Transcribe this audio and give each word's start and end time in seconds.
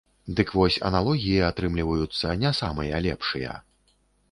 Дык 0.37 0.53
вось, 0.59 0.77
аналогіі 0.89 1.43
атрымліваюцца 1.49 2.27
не 2.47 2.55
самыя 2.63 3.05
лепшыя. 3.09 3.51